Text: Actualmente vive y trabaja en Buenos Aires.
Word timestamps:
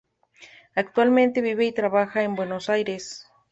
Actualmente 0.73 1.41
vive 1.41 1.65
y 1.65 1.73
trabaja 1.73 2.23
en 2.23 2.33
Buenos 2.33 2.71
Aires. 2.71 3.27